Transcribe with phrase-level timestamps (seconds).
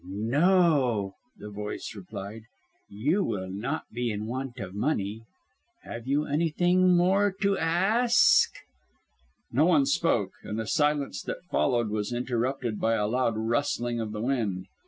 [0.03, 2.41] "No!" the voice replied,
[2.89, 5.21] "you will not be in want of money.
[5.83, 8.51] Have you anything more to ask?"
[9.51, 14.11] No one spoke, and the silence that followed was interrupted by a loud rustling of
[14.11, 14.65] the wind.